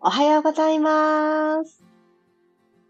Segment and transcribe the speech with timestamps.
[0.00, 1.82] おはようございます。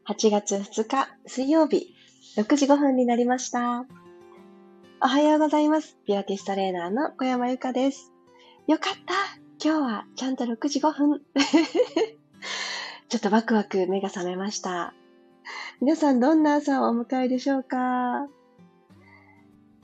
[0.08, 1.94] 8月2日水曜日
[2.37, 3.87] 6時5分になりました。
[5.01, 5.96] おはようございます。
[6.04, 8.12] ピラティストレーナーの小山由かです。
[8.67, 9.14] よかった
[9.64, 11.22] 今日はちゃんと6時5分。
[13.09, 14.92] ちょっとワクワク目が覚めました。
[15.81, 18.28] 皆さんどんな朝をお迎えでしょうか？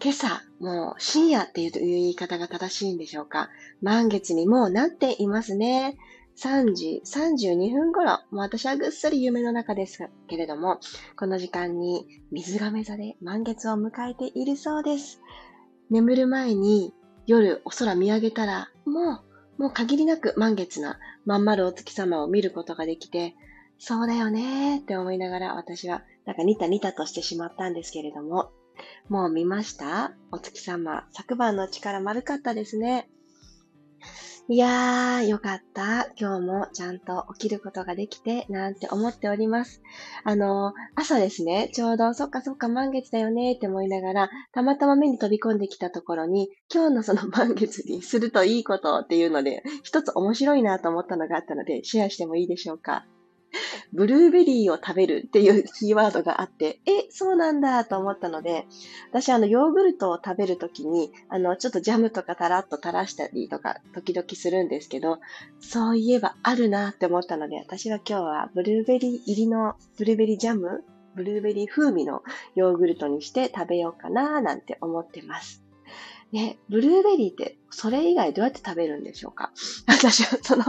[0.03, 3.49] 今朝、もう深夜っていう言い方が正しいんでしょうか？
[3.81, 5.97] 満月にもうなっていますね。
[6.37, 10.81] 3時32分頃、もう私はぐっすり夢の中ですけれども、
[11.17, 15.21] この時間に水亀座で満月を迎えているそうです。
[15.91, 16.95] 眠る前に
[17.27, 19.23] 夜お空見上げたら、も
[19.59, 23.37] う、もう限りなく満月なまん丸お月様を見ることができて、
[23.79, 28.51] そうだよねーって思いながら私はなんかニタニタとしてしまったんですけれども、
[29.09, 30.13] もう見ました？
[30.33, 33.09] お月様、昨晩の力丸かったですね。
[34.49, 36.09] いやー、よかった。
[36.19, 39.81] 今日もちゃんと起きることができて、なんて思っております。
[40.25, 53.07] あの、朝ですね、ちょうど、そっかそっか満月だよねって思いながら、たまたま目に飛び込んできたところに、今日のその 満月にするといいことっていうので、一つ面白いなと思ったのがあったので、シェアしてもいいでしょうか？
[53.93, 58.67] ブルーベリーを食べるっていうキーワードがあって、え、そうなんだと思ったので、
[59.11, 65.19] 私あのヨーグルトを食べるときに、あの、ちょっとジャムとかタラッと垂らしたりとか、時々するんですけど、
[65.61, 72.23] そういえばあるなって思ったので、私は今日はブルーベリー入りのブルーベリージャムブルーベリー風味の
[72.55, 75.63] ヨーグルトにして食べようかななんて思ってます。
[76.33, 79.53] ね、ブルーベリーってそれ以外どうやって食べるんでしょうか？
[79.87, 80.65] 私はその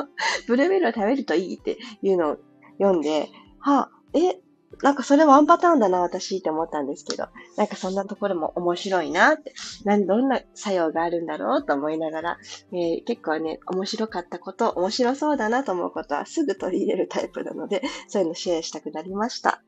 [0.47, 2.37] ブルーベリーを食べるといいっていうのを
[2.79, 3.29] 読んで、
[3.59, 4.39] は、え、
[4.81, 9.53] なんかそれワンパターンだな、私って思ったんですけど、なんかそんなところも面白いなって、
[9.85, 12.37] 何、どんな作用があるんだろうと思いながら、
[12.71, 19.61] えー、結構ね、面白かったこと、面白そうだなと思うことはすぐ取り入れるタイプなので、そういうのシェアしたくなりました。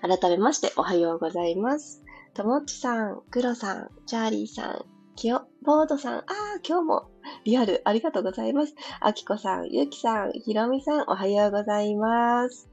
[0.00, 2.02] 改めまして、おはようございます。
[2.34, 4.84] ともっちさん、くろさん、チャーリーさん、
[5.16, 7.11] きよ、ボードさん、ああ、今日も
[7.44, 8.74] リアル、ありがとうございます。
[9.00, 12.68] あきこさん、ゆきさん、ひろみさん、おはようございます。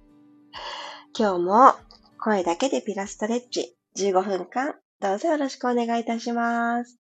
[1.17, 1.73] 今日も
[2.19, 6.99] 声だけでピラストレッチ15分間、どうぞよろしくお願いいたします。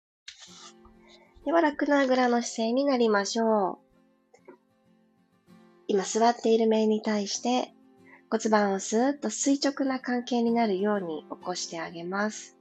[1.46, 3.84] では、楽なあぐらの姿勢になりましょう。
[5.86, 7.74] 今座っている面に対して
[8.30, 12.56] 骨盤をスーッと垂直な関係になるように起こしてあげます。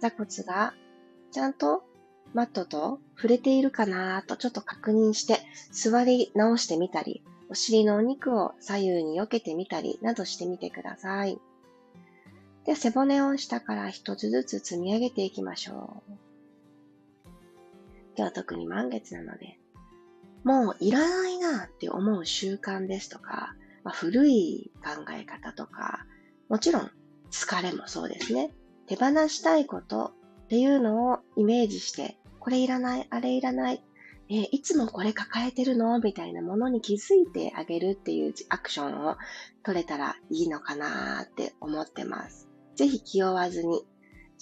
[0.00, 0.74] 座骨が
[1.32, 1.84] ちゃんと
[2.34, 11.38] マットと触れているかなとちょっと確認して座り直してみたり、お尻のお肉を左右に避けてみたりなどしてみてください。
[12.64, 16.12] で背骨を下から一つずつ積み上げていきましょう。
[18.14, 19.58] 今日は特に満月なので、
[20.44, 23.54] もういらないなって思う習慣ですとか、
[23.84, 26.06] まあ、古い考え方とか、
[26.48, 26.90] もちろん
[27.30, 28.52] 疲れもそうですね。
[28.86, 30.12] 手放したいこと
[30.44, 33.84] っていうのをイメージしてこれいらない、あれいらない、
[34.28, 36.00] えー、いつもこれ抱えてるの？
[36.00, 39.16] みたいなものに気づいてあげるっていうアクションを
[39.62, 42.48] 取れたらいいのかなって思ってます。
[42.74, 43.84] ぜひ気負わずに、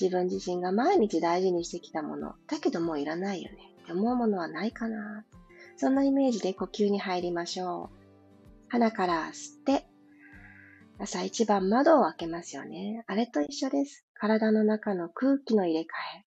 [0.00, 5.26] 自分自身が毎日大事にしてきたもの、だけどもういらないよねって思うものはないかな。
[5.76, 7.98] そんなイメージで呼吸に入りましょう。
[8.70, 9.84] 鼻から吸って、
[10.98, 13.04] 朝一番窓を開けますよね。
[13.06, 14.06] あれと一緒です。
[14.14, 16.29] 体の中の空気の入れ替え。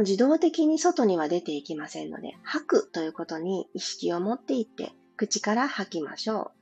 [0.00, 6.60] 自動的に外には出ていきませんので、吐くということに意識を持っていって、口から吐きましょう。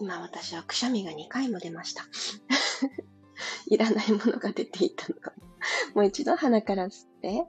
[0.00, 2.06] 今私はくしゃみが2回も出ました。
[3.68, 5.46] いらないものが出ていたのかも。
[5.94, 7.46] もう一度鼻から吸って、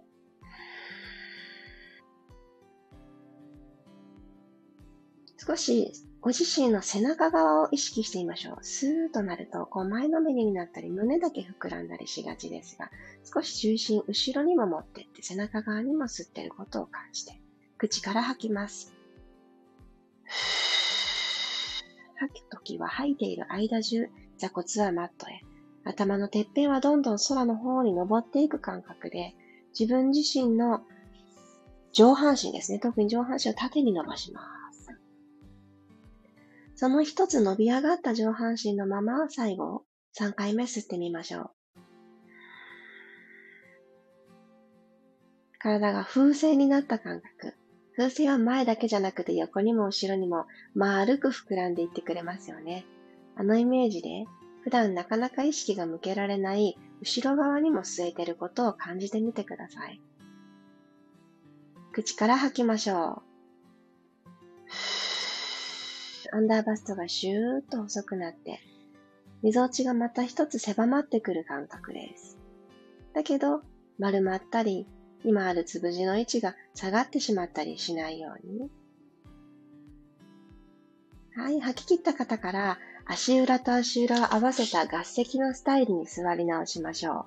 [5.44, 8.58] 少しご自身の背中側を意識してみましょう。
[8.62, 12.92] スーッとなると、こう前のめりになったり、胸だけ膨らんだりしがちですが、
[13.34, 17.42] 少し重心後ろにも持ってって、背中側にも吸ってることを感じて、
[17.80, 18.94] 口から吐きます。
[22.18, 25.42] 吐くときは吐いている間中、座骨はマットへ。
[25.86, 29.34] 頭のてっぺんはどんどん空の方に登っていく感覚で、
[29.78, 30.82] 自分自身の
[31.94, 32.78] 上半身ですね。
[32.78, 34.61] 特に上半身を縦に伸ばします。
[36.82, 39.84] その一つ伸び上がった上半身のまま最後
[40.20, 41.52] 3回目吸ってみましょう。
[45.60, 47.54] 体が風船になった感覚。
[47.96, 52.84] 風船は前だけじゃなくて横にも後ろにも丸く膨らんでいってくれますよね。
[53.36, 54.26] あのイメージで
[54.64, 60.02] 普段なかなか意識が向けられない後ろ側にも吸えてることを感じてみてください。
[61.92, 63.22] 口から吐きましょ
[64.68, 65.11] う。
[66.32, 68.60] アンダーバストがシューッと細くなって、
[69.42, 72.38] 溝落ちがまた一つ狭まってくる感覚です。
[73.14, 73.62] だけど、
[74.00, 74.88] 丸まったり、
[75.24, 78.70] 今あるつぶじの位置が下がってしまったりしないように。
[81.36, 87.26] はい、吐き切った方から足裏と足裏を合わせた合石のスタイルに座り直しましょう。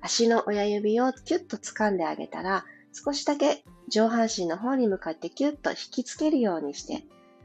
[0.00, 7.04] 足の親指をキュッと掴んであげたら、少しだけ上半身の方に向かってキュッと引きつけるようにして、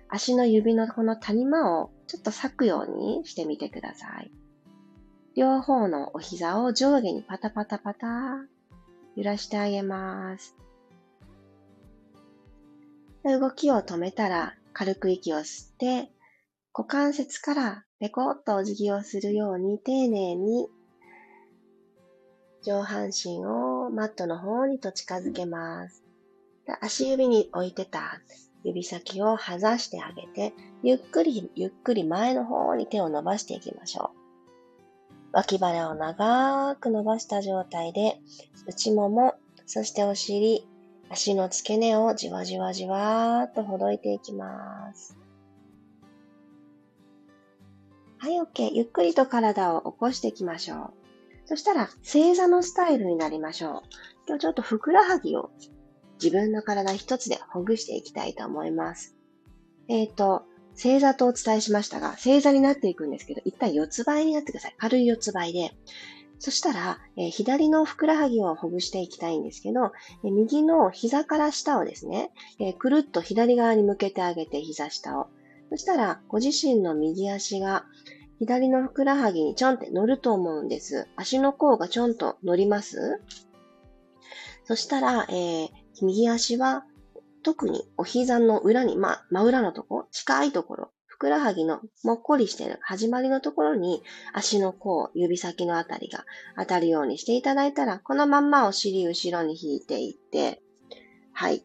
[0.09, 4.31] 足の指のこの谷間をちょっと裂くようにしてみてください。
[5.35, 8.07] 両方のお膝を上下にパタパタパタ
[9.15, 10.55] 揺らしてあげます。
[13.23, 16.11] 動きを止めたら軽く息を吸って、
[16.73, 20.69] 股関節からペコッとお辞儀をするように丁寧に
[22.63, 26.03] 上半身をマットの方にと近づけます。
[26.81, 28.21] 足指に置いてた
[28.67, 30.53] 指先を外してあげて、
[30.83, 34.17] ゆっくりゆっくり前の方に手を伸ばしていきましょう。
[35.31, 38.19] 脇腹を長く伸ばした状態で、
[38.67, 39.35] 内もも、
[39.65, 40.67] そしてお尻、
[41.09, 45.17] 足の付け根をじわじわじわーっとほどいていきます。
[48.17, 48.73] はい、OK。
[48.73, 50.93] ゆっくりと体を起こしていきましょう。
[51.45, 53.81] そしたら、正座のスタイルになりましょう。
[54.27, 55.51] 今日ちょっとふくらはぎを
[56.21, 59.15] 自分の体一つでほぐしていきたいと思います。
[59.87, 60.43] えっ、ー、と、
[60.75, 64.75] 正座とお伝えしましたが、正座になっていくんですけど、一旦四つ倍になってください。
[64.77, 65.71] 軽い四つ倍で。
[66.39, 69.91] そしたら、えー、左のふくらはぎをほぐしていきたいんですけど、
[70.23, 75.27] えー、右の膝から下をですね、えー、くるっと左側に向けてあげて、膝下を。
[75.71, 77.85] そしたら、ご自身の右足が
[78.39, 81.07] 左のふくらはぎにちょんって乗ると思うんです。
[81.15, 83.19] 足の甲がちょんと乗ります
[84.63, 85.69] そしたら、えー、
[86.01, 86.85] 右足は
[87.43, 94.03] 特にお膝の裏に、まあ、真裏のとこ、近いところ、ふくらはぎのもっこりしてる始まりのところに
[94.33, 96.25] 足の甲、指先のあたりが
[96.57, 100.61] 当たるようにしていただいたら、このまんまお尻後ろに引いていって、
[101.33, 101.63] はい。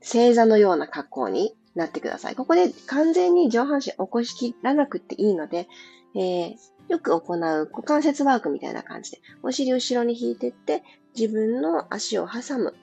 [0.00, 2.34] 正座のような格好になってください。
[2.34, 5.68] ここで完全に上半身起こしきらなくていいので、
[6.14, 6.56] えー、
[6.88, 10.82] よく行う股関節ワークみたいな感じで、お尻後ろに引いていって、
[11.16, 12.74] 自分の足を挟む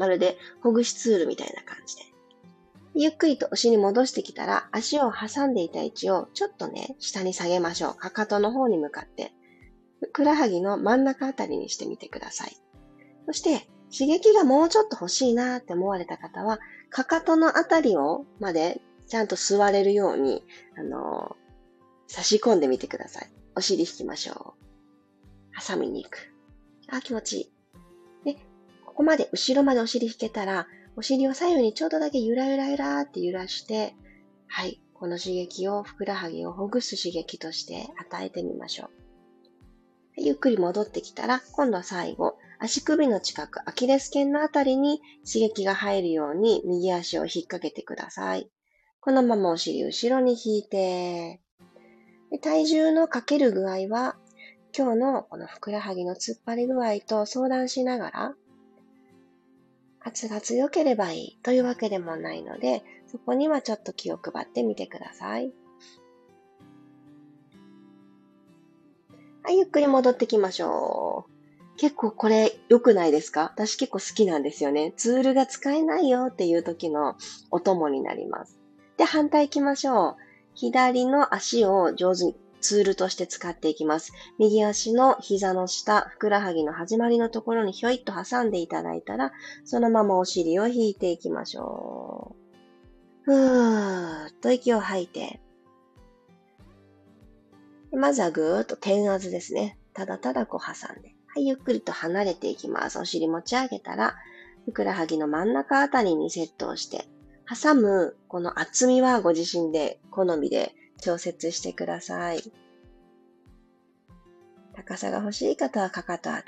[0.00, 2.02] まるでほぐしツールみたいな感じで。
[2.94, 7.94] ゆっくりとお尻戻してきたら、足を挟んでいた位置をちょっとね、下に下げましょう。
[7.94, 9.32] かかとの方に向かって、
[10.00, 12.56] ふくらはぎの真ん中あたりにしてみてください。
[13.26, 16.58] そして、刺激がもうちょっと欲しいなって思われた方は、
[16.90, 20.44] かかとのあたりをまでちゃんと座れるように、
[20.76, 23.30] あのー、差し込んでみてください。
[23.54, 25.66] お尻引きましょう。
[25.66, 26.34] 挟みに行く。
[26.90, 27.52] あ、気持ちいい。
[28.98, 30.66] ここまで後ろまでお尻引けたら、
[30.96, 33.94] お尻を左右にちょっとだけゆらゆらゆらって揺らして、
[34.48, 38.90] はい、この刺激をふくらはぎをほぐす刺激として与えてみましょう。
[40.16, 48.50] ゆっくり戻ってきたら、今度は最後、足首の近く、アキレス腱のあたりに刺激が入るように右足を引っ掛けてください。
[48.98, 51.40] このままお尻後ろに引いて、
[52.42, 54.16] 体重のかける具合は、
[54.76, 58.34] 今日のこのふくらはぎの突っ張り具合と相談しながら、
[60.08, 65.52] 圧が強ければいいというわけでもないので、そこにはちょっと気を配ってみてください。
[69.42, 71.30] はい、ゆっくり戻ってきましょう。
[71.78, 73.42] 結構これ良くないですか？
[73.54, 74.92] 私結構好きなんですよね。
[74.96, 77.16] ツールが使えないよっていう時の
[77.50, 78.58] お供になります。
[78.96, 80.16] で、反対行きましょう。
[80.54, 84.12] 左の足を上手にツールとして使っていきます。
[84.38, 89.32] 右足の膝の下、ふくらはぎの始まりのところにひょいっと挟んでいただいたら、
[89.64, 92.34] そのままお尻を引いていきましょ
[93.26, 93.32] う。
[93.32, 95.40] ふーっと息を吐いて。
[97.92, 99.78] まずはぐーっと点圧ですね。
[99.94, 101.14] ただただこう挟んで。
[101.26, 102.98] はい、ゆっくりと離れていきます。
[102.98, 104.16] お尻持ち上げたら、
[104.64, 107.06] ふくらはぎの真ん中あたりにセットをして、
[107.48, 112.42] 挟むこの厚みはご自身で好みで調節してください。
[114.74, 116.44] 高さが欲しい方はかかとあたり。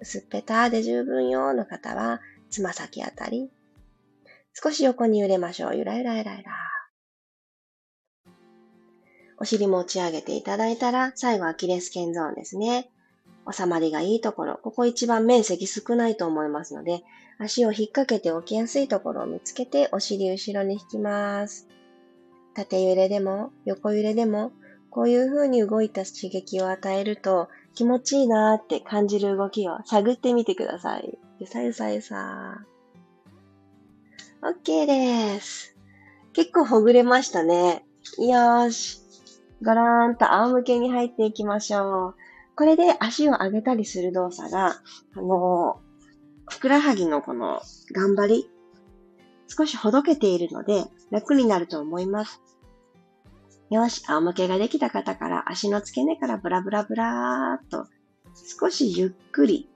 [0.00, 2.20] 薄っぺたで十分よの方は
[2.50, 3.50] つま先あたり。
[4.52, 5.76] 少し横に揺れましょう。
[5.76, 6.52] ゆらゆらゆらゆら。
[9.40, 12.90] お尻持ち上げていただいたら、最後アキレス腱ゾーンですね。
[13.50, 17.02] 収まりがいいところ、ここ一番面積少ないと思いますので、
[17.38, 21.68] 足を引っ掛けて起きやすいところを見つけて、お尻後ろに引きます。
[22.58, 24.50] 縦揺れでも、横揺れでも、
[24.90, 31.18] こういう風に動いた刺激を与えると、気持ちいいなーって感じる動きを探ってみてください。
[31.38, 34.62] ゆさゆさゆさー。
[34.64, 35.76] OK です。
[36.32, 37.84] 結構ほぐれましたね。
[38.18, 39.02] よーし。
[39.62, 42.14] ガラーンと仰向けに入っていきましょう。
[42.56, 44.82] これで足を上げたりする動作が、
[45.14, 45.80] あの
[46.48, 47.60] ふくらはぎのこの
[47.92, 48.50] 頑張り、
[49.46, 52.40] 少しほどけているので楽になると思います。
[53.70, 57.86] よし、仰向けができた方から足の付け根からブラブラブラーっと
[58.58, 59.68] 少しゆっくり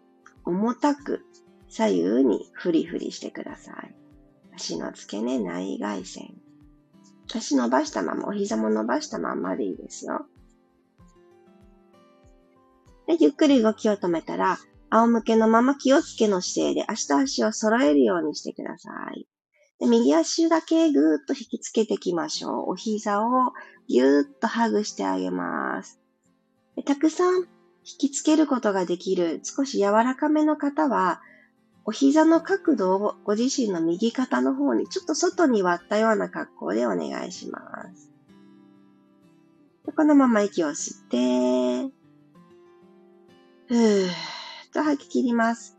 [0.44, 1.24] 重たく
[1.68, 3.94] 左右にフリフリしてください。
[4.54, 6.34] 足の付け根内外線。
[7.34, 10.26] 足伸ばしたまま、お膝も伸ばしたままでいいですよ。
[13.06, 14.58] で、ゆっくり動きを止めたら、
[14.90, 19.26] 仰向けのまま気をつけの姿勢で足と足を揃えるようにしてください。
[19.80, 22.70] で右足だけぐーっと引きつけていきましょう。
[22.70, 23.52] お膝を
[23.88, 26.00] ぎゅーっとハグしてあげます。
[26.84, 27.36] たくさん
[27.84, 31.20] 引きつけることができる少し柔らかめの方は、
[31.84, 37.60] お膝の角度をご自身の右肩の方にちょっと外に割ったような格好でお願いしま
[37.92, 38.10] す。
[39.94, 41.92] このまま息を吸って、
[43.66, 44.10] ふーっ
[44.72, 45.76] と吐き切ります。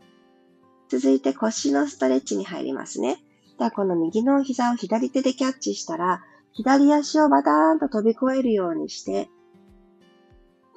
[0.88, 3.16] 続いて腰のストレッチに入りますね。
[3.58, 6.22] ではこの右の膝を左手でキャッチしたら、
[6.54, 9.28] 左足をバターンと飛び越えるようにして、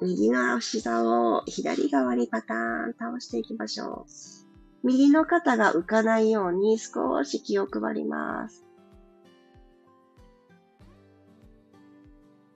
[0.00, 4.86] 右の膝を左側にパターン倒していきましょう。
[4.86, 8.64] 右の肩が浮かないように少し気を配ります。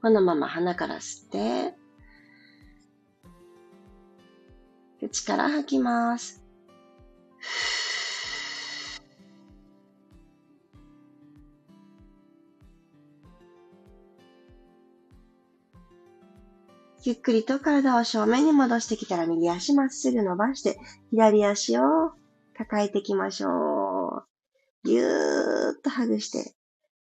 [0.02, 1.74] このまま鼻から吸って、
[4.98, 6.44] 口から吐きます。
[17.04, 20.78] ゆっくりと体を正面に戻してきたら右足まっすぐ伸ばして、
[21.10, 22.12] 左足を
[22.56, 24.24] 抱えていきましょ
[24.84, 24.88] う。
[24.88, 26.54] ぎゅーっとハグして、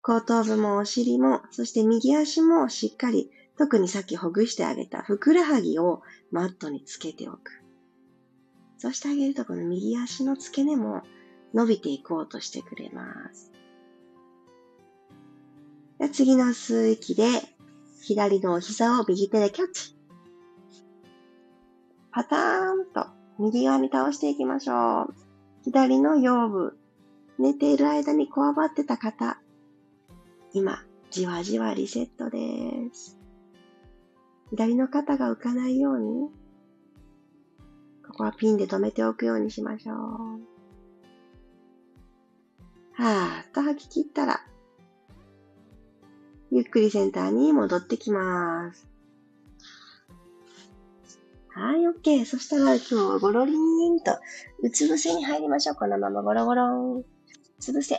[0.03, 7.63] 後頭部もお尻も、そして右足もしっかり、特にさっきほぐしてあげたふくらはぎをマットにつけておく。
[8.77, 11.01] そしてあげるとこの右足の付け根も
[11.55, 13.51] 伸びていこうとしてくれます。
[16.13, 17.25] 次の吸う息で
[18.07, 19.93] 左のお膝を右手でキャッチ。
[22.09, 23.05] パターンと
[23.37, 25.13] 右側に倒していきましょう。
[25.65, 26.77] 左の腰部、
[27.37, 29.41] 寝ている間にこわばってた方、
[30.53, 32.39] 今、じわじわリセットで
[32.93, 33.19] す。
[34.51, 36.29] 左の肩が浮かないように、
[38.07, 39.97] ここはピンで留めておくようにしましょう。
[42.93, 44.46] はーっと吐き切ったら、
[46.51, 48.87] ゆっくりセンターに戻ってきます。
[51.49, 52.25] はい、OK。
[52.25, 54.11] そしたら今日はゴロリーンと、
[54.61, 55.75] うつ伏せに入りましょう。
[55.75, 57.03] このままゴロゴロン。
[57.59, 57.95] つぶせ。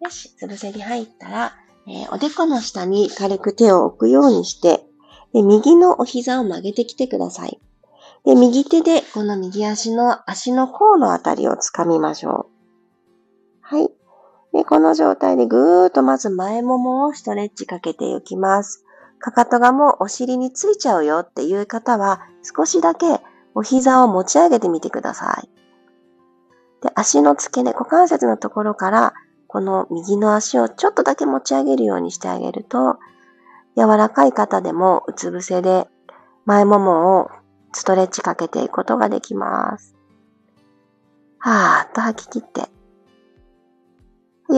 [0.00, 4.84] よし、つぶせに入ったら、えー、おでこの下に軽く手を置くようにして、
[5.32, 7.58] で、右のお膝を曲げてきてください。
[8.24, 12.52] で、右手でこの右足の足の甲のあたりを掴みましょう。
[13.62, 13.90] はい。
[14.52, 18.84] で、この状態でぐーっとまず前ももをストレッチかけていきます。
[19.18, 23.20] かかとがもうお尻についちゃうよっていう方は、少しだけ
[23.54, 25.48] お膝を持ち上げてみてください。
[26.82, 29.14] で、足の付け根、股関節のところから、
[29.46, 32.98] この右の足をちょっとだけ持ち上げるようにしてあげると、
[33.76, 35.88] 柔らかい方でもうつ伏せで
[36.44, 37.30] 前ももを
[37.72, 39.94] ストレッチかけていくことができます。
[41.38, 42.71] はーっと吐き切って、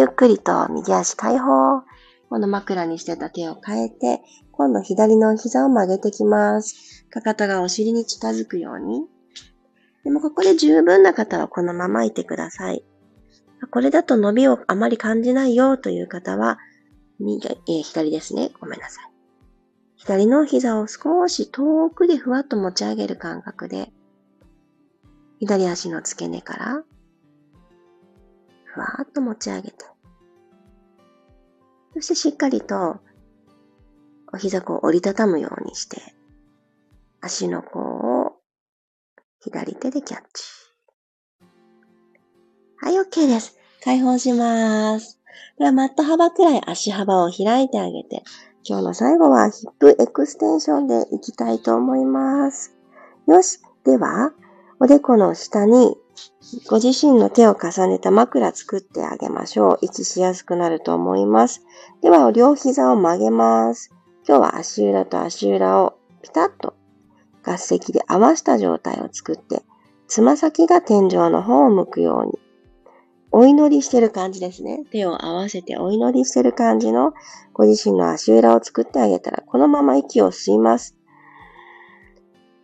[0.04, 1.80] ゆっくりと右足解放。
[2.28, 4.20] この枕にしてた手を変えて、
[4.52, 7.06] 今度左の膝を曲げてきます。
[7.08, 9.06] かかとがお尻に近づくように。
[10.04, 12.84] でもここで十分な方はこのままいてください。
[13.70, 16.58] これだと伸びをあまり感じないよという方は、
[17.18, 18.50] 右、えー、左ですね。
[18.60, 19.10] ごめんなさい。
[19.96, 23.90] 左の膝を少し遠くでふわっと持ち上げる感覚で、
[25.40, 26.82] 左足の付け根から
[28.74, 29.93] ふわっと持ち上げて、
[31.94, 33.00] そしてしっかりと
[34.32, 36.02] お膝を折りたたむようにして、
[37.20, 38.32] 足の甲を
[39.40, 40.44] 左手でキャッチ。
[42.78, 43.56] はい、OK です。
[43.84, 45.20] 解放します。
[45.58, 48.24] では、マット幅くらい足幅を開いてあげて、
[48.64, 52.74] 今日の最後はヒップエクステンションでいきたいと思います。
[53.28, 53.60] よし。
[53.84, 54.32] では、
[54.84, 55.96] おでこの下に
[56.68, 59.78] ご自身の手を重ねた枕作ってあげましょう。
[59.80, 61.64] 息しやすくなると思います。
[62.02, 63.94] では、両膝を曲げます。
[64.28, 66.74] 今日は足裏と足裏をピタッと
[67.42, 69.62] 合石で合わした状態を作って、
[70.06, 72.38] つま先が天井の方を向くように、
[73.30, 74.84] お祈りしてる感じですね。
[74.90, 77.14] 手を合わせてお祈りしてる感じの
[77.54, 80.94] ご自身の足裏を作ってあげたら、このまま息を吸います。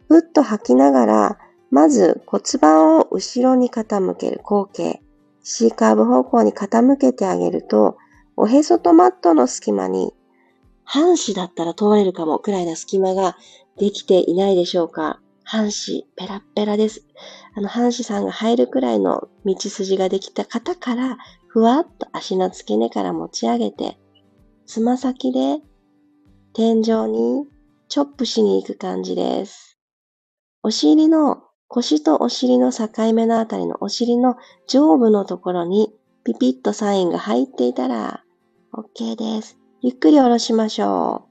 [0.08, 1.38] ふっと吐きながら、
[1.70, 4.98] まず骨盤を後ろに傾ける後傾。
[5.42, 7.96] C カーブ方向に傾けてあげると、
[8.36, 10.12] おへそとマットの隙間に、
[10.84, 13.36] 半紙だったら通れるかもくらいな隙間が
[13.78, 17.04] できていないでしょうか半紙、ペラッペラです。
[17.54, 21.16] あの、半紙さんが入るくらいの道筋ができた方から、
[21.48, 23.98] ふわっと足の付け根から持ち上げて、
[24.66, 25.60] つま先で
[26.52, 27.48] 天井に
[27.88, 29.78] チョップしに行く感じです。
[30.62, 34.36] お尻の腰とお尻の境目のあたりのお尻の
[34.66, 38.24] 上部のところにピピッとサインが入っていたら
[38.72, 39.56] OK です。
[39.80, 41.28] ゆっくり下ろしましょ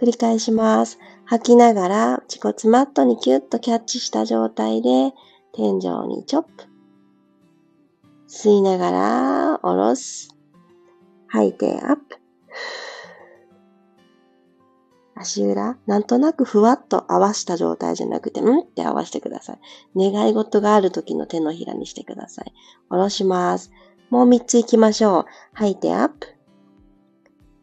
[0.00, 0.02] う。
[0.02, 0.98] 繰り返します。
[1.26, 5.12] 吐きながら自骨マットにキュッとキャッチした状態で
[5.52, 6.64] 天井にチョップ。
[8.28, 10.34] 吸いながら下ろす。
[11.28, 12.16] 吐いてアップ。
[15.14, 19.54] 足裏、なんとなくふわっと合わした状態じゃなくて、んって合わせてくださ
[19.94, 20.10] い。
[20.10, 22.52] 願い事がある時の手のひらにしてください。
[22.88, 23.70] 下ろします。
[24.10, 25.24] もう3つ行きましょう。
[25.52, 26.26] 吐いてアップ。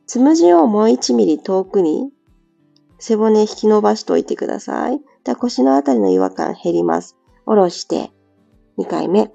[0.05, 2.11] つむじをもう1ミリ遠くに
[2.97, 5.01] 背骨引き伸ばしておいてください。
[5.23, 7.17] で腰のあたりの違和感減ります。
[7.45, 8.11] 下ろして、
[8.77, 9.31] 2回目。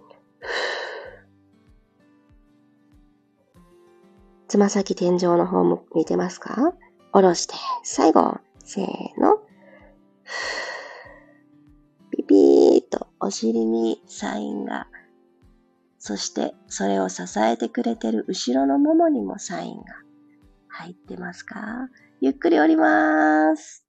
[4.49, 6.75] つま先天井の方も見てますか？
[7.15, 7.55] 下ろして、
[7.85, 8.87] 最後、せー
[9.21, 9.39] の。
[12.11, 14.89] ピピーとお尻にサインが、
[16.01, 19.85] そしてそれを支えてくれてる後ろのももにもサインが
[20.67, 21.89] 入ってますか？
[22.21, 23.87] ゆっくり降ります。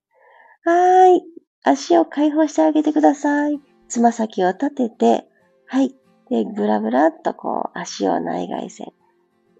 [0.63, 1.23] はーい。
[1.63, 3.59] 足を解放してあげてください。
[3.89, 5.27] つま先を立てて、
[5.65, 5.95] はい。
[6.29, 8.93] で、ブラブラっとこう、足を内外線。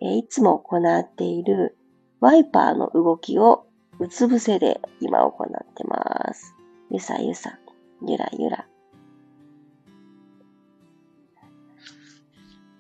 [0.04, 1.80] えいつも行っている
[2.20, 3.68] ワイパーの動きを
[4.00, 6.56] うつ伏せで今行ってます。
[6.92, 7.58] ゆさゆさ、
[8.06, 8.68] ゆらゆら。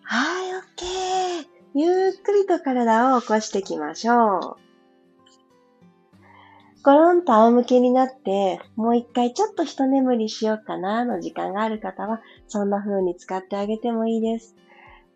[0.04, 1.48] はい、オッケー。
[1.74, 4.58] ゆっくりと体を起こしていきましょう。
[6.84, 14.56] コロンと仰向けになって、もう一回ちょっと一眠りしようかなの時間がある方は、そんな風に使ってあげてもいいです。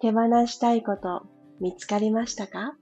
[0.02, 1.28] 手放したいこと
[1.60, 2.76] 見つかりましたか？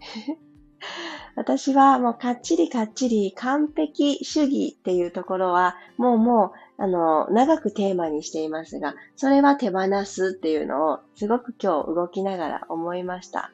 [1.36, 13.50] 私はもうかっちりかっちり完璧主義っていうところはもうもうあの長くテーマにしていますが、それは手放すっていうのをすごく今日動きながら思いました。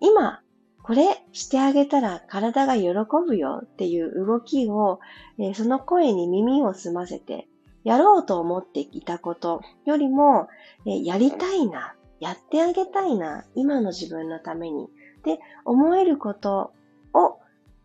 [0.00, 0.40] 今
[0.82, 2.90] これしてあげたら体が喜
[3.24, 4.98] ぶよっていう動きを、
[5.38, 7.46] え、その声に耳を澄ませて、
[7.84, 10.48] やろうと思っていたことよりも、
[10.84, 14.88] え、やりたいな、やってあげたいな、今の自分のために、
[15.24, 16.72] で、思えること
[17.14, 17.38] を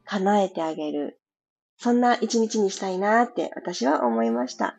[0.05, 1.19] 叶えてあげる。
[1.77, 4.77] そんな一日にしたいなって私は思いました。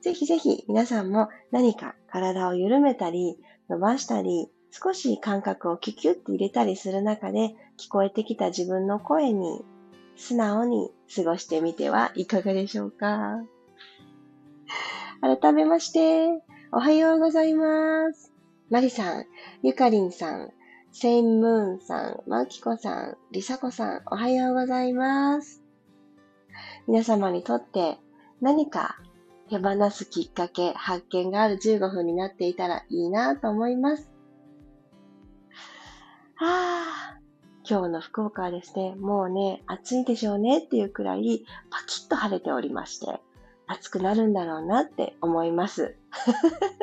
[0.00, 3.38] ぜひぜひ皆さんも何か体を緩めたり、
[3.68, 9.64] 伸ばしたり、少し感覚をキュキュって入れたりする中で聞こえてきた自分の声に
[10.16, 13.42] 素直に過ごしてみてはいかがでしょうか
[15.20, 16.42] 改めまして、
[16.72, 18.32] おはようございます。
[18.70, 19.24] マリさん、
[19.62, 20.50] ゆかりんさん、
[20.98, 25.62] セインムーンさん、マキコさん、リサコさん、おはようございます。
[26.88, 27.98] 皆様にとって
[28.40, 28.96] 何か
[29.50, 34.10] 手放すきっかけ、発見がある15分になっていたらいいなと思います。
[36.36, 37.18] はあ、
[37.68, 43.20] 今日の福岡はですね、もうね、暑いでしょうねっていうくらいパキッと晴れておりまして、
[43.66, 45.98] 暑くなるんだろうなって思います。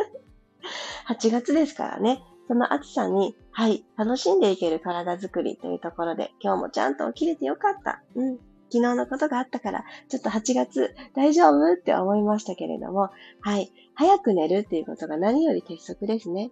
[1.09, 2.23] 8月ですからね、
[2.53, 8.03] その暑さに、はい、楽しんでいける体づくりというところで、今日もちゃんと起きれてよかった。
[8.13, 8.37] うん。
[8.71, 13.09] 昨日のことがあったから、ちょっと8月大丈夫って思いましたけれども、
[13.41, 16.51] はい、早く寝るっていうことが何より鉄則ですね。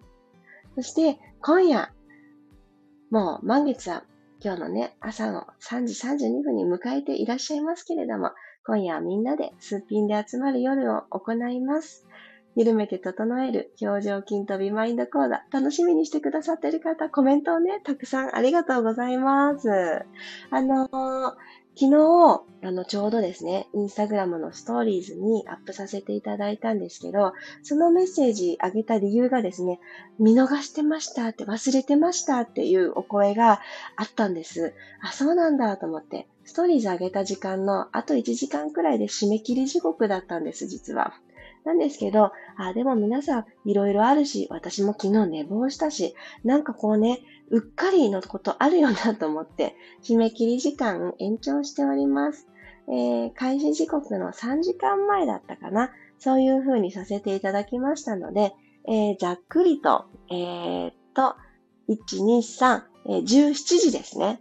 [0.74, 1.92] そして、今夜、
[3.10, 4.02] もう満月は
[4.42, 5.94] 今日のね、朝の3時
[6.26, 8.32] 32分に迎えていらっしゃいますけれども、
[8.66, 12.08] 今夜はみんなですっぴんで集まる夜を行います。
[12.54, 20.04] 緩めて整える表情筋とビマインド講座、楽しみにしてくださってる方、コメントをね、たくさんありがとうございます。
[20.50, 21.32] あのー、
[21.74, 29.80] 昨日、あの、ちょうどですね、インスタグラムのストーリーズにアップさせていただいたんですけど、そのメッセージあげた理由がですね、
[30.18, 33.60] 見逃してましたって、忘れてましたっていうお声が
[33.96, 34.74] あったんです。
[35.00, 41.14] あ、そうなんだと思って、ストーリーズあげた時間のあと1時間くらいで締め切り時刻だったんです、実は。
[41.64, 47.20] なんですけど、あ、でも皆さんいろいろあるし、私も昨日寝坊したし、なんかこうね、
[47.50, 52.48] うっかりのことあるよなと思って、締め切り時間延長しております。
[52.88, 55.92] えー、開始時刻の3時間前だったかな。
[56.18, 58.52] そういう風にさせていただきましたので、
[58.88, 61.36] えー、ざっくりと、えー、っと、
[61.88, 64.40] 1、2、3、えー、17時ですね。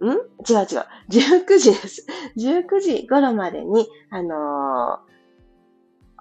[0.00, 0.08] ん？
[0.08, 0.16] 違う
[0.58, 0.66] 違う。
[1.08, 2.06] 19時です。
[2.36, 5.15] 19時頃までに、あのー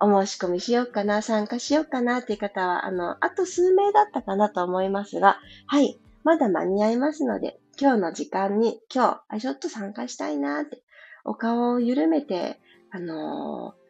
[0.02, 10.82] お申し込みしようかな、参加しようかなっていう方は、あの、あと数名だったかなと思いますが、はい、まだ間に合いますので、今日の時間に、今日、あ、ちょっと参加したいなって、
[11.24, 12.60] お顔を緩めて、
[12.92, 13.86] あのー、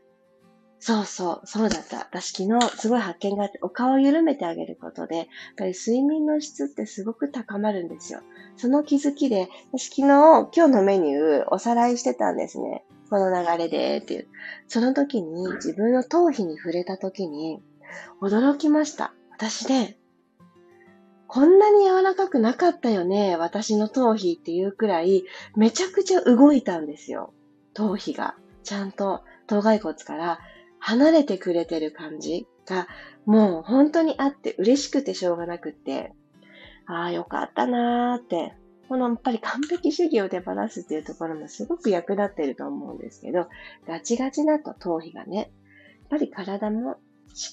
[0.79, 1.97] そうそう、そうだった。
[1.99, 5.25] 私昨日すごい発見があって、お顔を緩めてあげることで、やっ
[5.57, 8.21] ぱり睡眠の質ってすごく高まるんですよ。
[8.55, 12.85] その気づきで、私昨日今日のメニューおさらいしてたんですね。
[13.09, 14.27] この流れでっていう。
[14.67, 17.61] その時に自分の頭皮に触れた時に
[18.21, 19.13] 驚きました。
[19.31, 19.97] 私ね、
[21.27, 27.33] こんなに柔らかくなかったよね、私の頭皮っていうくらい、めちゃくちゃ動いたんですよ。
[27.73, 28.35] 頭皮が。
[28.63, 30.39] ちゃんと頭蓋骨から
[30.79, 32.87] 離れてくれてる感じが、
[33.25, 36.13] もう本当にあって嬉しくてしょうがなくって、
[36.87, 38.55] ああ、よかったなーって
[38.87, 43.47] このやっぱり完璧主義を手放すっていうところもすごく役立ってると思うんですけど、
[43.87, 45.47] ガチガチだと頭皮がね、やっ
[46.09, 46.97] ぱり体も思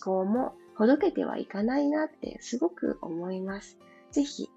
[0.03, 3.79] 考もほどけてはいかないなってすごく思います。
[4.11, 4.49] ぜひ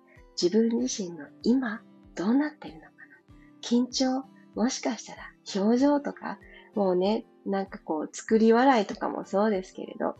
[0.41, 1.81] 自分自身の今
[2.15, 2.91] どうなってるのかな
[3.61, 6.39] 緊張もしかしたら表情とか
[6.75, 10.15] もうね、なんかこう作り笑いとかもそうですけれど、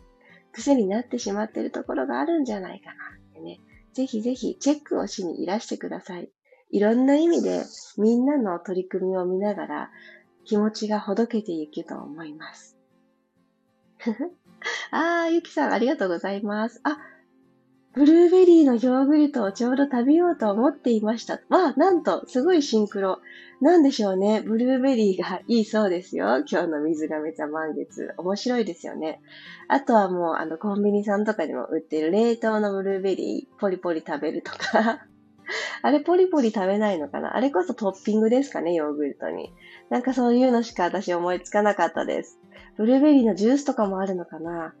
[0.52, 2.94] 癖になってしまってるところがあるんじゃないかな
[3.30, 3.60] ってね、
[3.92, 6.30] ぜひぜひチェックをしにいらしてください。
[6.70, 7.62] いろんな意味で
[7.98, 9.90] みんなの取り組みを見ながら
[10.44, 12.76] 気持ちがほどけていくと思います。
[14.90, 16.80] あー、ゆきさんありがとうございます。
[16.84, 16.98] あ、
[17.96, 21.40] ブルーベリーのヨーグルトをちょうど食べようと思っていました。
[21.48, 23.20] わあ、なんと、すごいシンクロ。
[23.62, 24.42] なんでしょうね。
[24.42, 26.44] ブルーベリーがいいそうですよ。
[26.46, 28.12] 今日の水亀座満月。
[28.18, 29.22] 面白いですよね。
[29.68, 35.06] あとはもう、あの、コンビニさんとかでも売ってる冷凍のブルーベリー、ポリポリ食べるとか。
[35.82, 37.36] あれポリポリ食べないのかな？
[37.36, 39.52] あれこそトッピングですかね、ヨーグルトに。
[39.90, 42.40] なんかそういうのしか私思いつかなかったです。
[42.76, 44.74] ブルーベリーのジュースとかもあるのかな？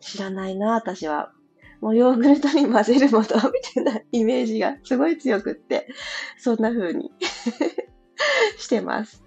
[0.00, 1.32] 知らないな、私は。
[1.80, 3.28] もうヨーグルトに混ぜるものみ
[3.74, 5.88] たいなイメージがすごい強くって、
[6.38, 7.12] そんな風に
[8.56, 9.22] してます。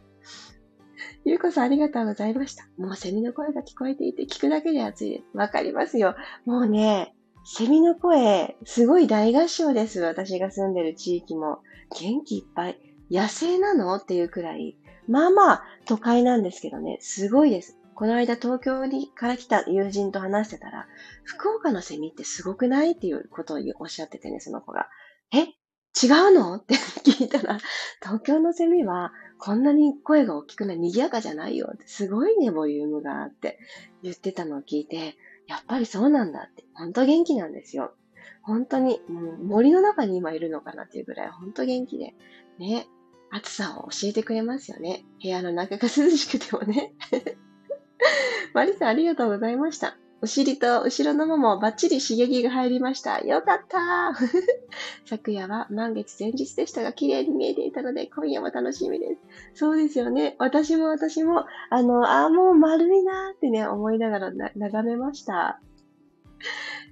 [1.26, 2.68] ゆうこさんありがとうございました。
[2.78, 5.38] もうセミの声が聞こえていて聞くだけで暑いです。
[5.38, 6.16] わかりますよ。
[6.46, 7.14] もうね、
[7.50, 10.02] セミの声、すごい大合唱です。
[10.02, 11.60] 私が住んでる地域も。
[11.98, 12.78] 元気いっぱい。
[13.10, 13.96] 野生なの？
[13.96, 14.76] っていうくらい。
[15.08, 17.78] まあまあ、都会なんですけどね、すごいです。
[17.96, 20.88] この間東京にから来た友人と話してたら、
[21.24, 22.92] 福岡のセミってすごくない？
[22.92, 24.90] っていうことをおっしゃっててね、その子が。
[25.34, 25.44] え？
[25.44, 26.56] 違うの？
[26.56, 26.76] って
[27.10, 27.60] 聞いたら、
[28.04, 33.58] 東京のセミはこんなに声が大きくない、賑やかじゃないよって、すごいね、ボリュームがあって
[34.04, 35.16] 言ってたのを聞いて、
[35.48, 37.94] やっぱりそうなんだって、ほんと元気なんですよ。
[38.42, 42.14] 本当に、もう森の中に今いるのかなっていうぐらいほんと元気で、
[42.60, 42.88] ね、
[43.32, 45.04] 暑さを教えてくれますよね。
[45.22, 46.94] 部屋の中が涼しくてもね。
[48.54, 49.98] マリさんありがとうございました。
[50.20, 53.20] お尻と後ろのももバッチリ刺激が入りました。
[53.20, 54.14] よかった
[55.06, 59.22] 昨夜は満月前日でしたが綺麗に見えていたので今夜も楽しみです。
[59.54, 60.36] そうですよね。
[60.40, 65.60] 私も私も、あの、ああ、もう丸いなーってね、思いながら眺めました。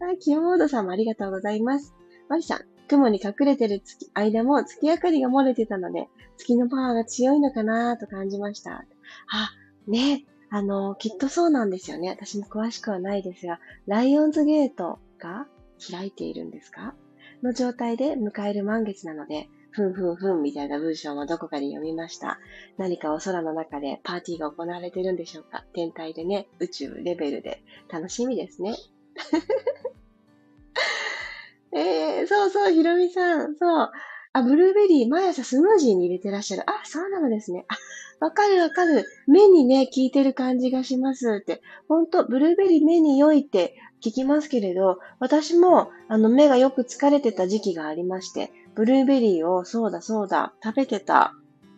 [0.01, 1.95] あ、清モードさんもありがとうございます。
[2.29, 8.85] マリさん、雲に隠れてる月間も月明かりが漏れてたので、月のパワーが強いのかなーと感じました。
[9.29, 9.51] あ、
[9.87, 12.09] ね、あの、きっとそうなんですよね。
[12.09, 15.47] 私も詳しくはないですが、ライオンズゲートが
[15.91, 16.95] 開いているんですか？
[17.43, 22.39] の状態で迎える満月なので、ふんふんふんみたいな文章もどこかで読みました。
[22.77, 25.65] 何かお空の中でパーティーが行われてるんでしょうか？
[25.73, 28.75] 天体でね、宇宙レベルで楽しみですね。
[31.73, 33.91] えー、そうそう、ひろみさん、そう。
[34.35, 36.69] あ、ブルーベリー毎朝スムージーに入れてらっしゃる。
[36.69, 37.65] あ、そうなのですね。
[37.69, 39.05] あ、わかるわかる。
[39.27, 41.61] 目にね、効いてる感じがしますって。
[41.87, 51.33] ほんと、ブルーベリー目に良いって聞きますけれど、私も、あの、目がよく疲れてた時期がありまして、ブルーベリーを、そうだそうだ、食べてた。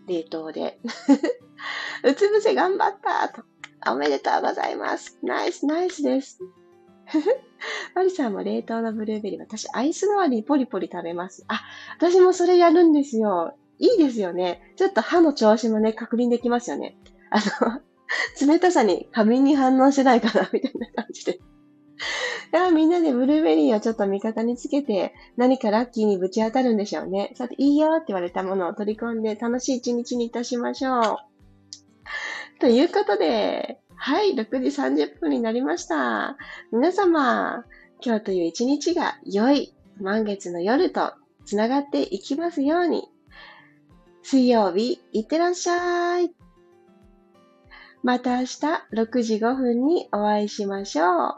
[0.07, 0.79] 冷凍で。
[2.03, 3.43] うつ伏せ頑張ったと。
[3.91, 5.19] おめでとうございます。
[5.21, 6.39] ナイス、ナイスです。
[7.95, 11.45] マリさんも冷凍のブルーベリー、私アイス代わりにポリポリ食べます。
[11.47, 11.61] あ、
[11.97, 13.55] 私もそれやるんですよ。
[13.79, 14.73] いいですよね。
[14.75, 16.97] ちょっと歯の調子もね、確認できますよね。
[17.29, 17.81] あの、
[18.47, 21.39] 冷たさに過敏に反応しないかな、みたいな感じで。
[22.53, 27.31] いやみんなでブルーベリーをちょっと味方につけて、何かラッキーにぶち当たるんでしょうね。
[27.35, 31.17] さて、いいよって言われたものを取り込んで楽しい一日にいたしましょう。
[32.59, 36.37] ということで、はい、6時30分になりました。
[36.71, 37.65] 皆様、
[37.99, 41.13] 今日という一日が良い満月の夜と
[41.45, 43.09] つながっていきますように。
[44.21, 46.31] 水曜日、いってらっしゃい。
[48.03, 48.57] また明日
[48.93, 51.35] 6時5分にお会いしましょう。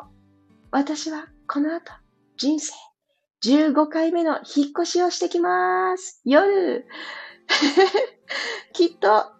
[0.71, 1.93] 私はこの後、
[2.35, 2.73] 人生
[3.41, 6.21] 15回目の引っ越しをしてきます。
[6.25, 6.85] 夜
[8.73, 9.31] きっと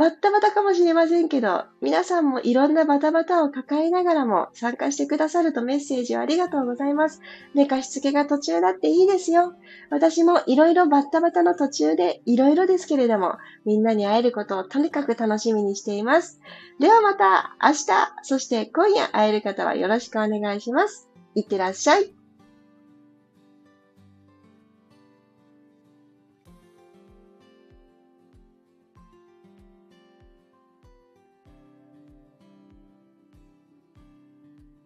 [0.00, 7.20] バッタバタかもしれませんけど、皆さんもいろんなバタバタを抱えながらも参加してくださるとメッセージをありがとうございます。
[7.54, 9.52] 寝かしつけが途中だっていいですよ。
[9.90, 13.34] 私もいろいろバッタバタの途中でいろいろですけれども、
[13.66, 16.40] みんなに会えることをとにかく楽しみにしています。
[16.78, 17.86] ではまた明日、
[18.22, 21.10] そして今夜会える方はよろしくお願いします。
[21.34, 22.19] いってらっしゃい。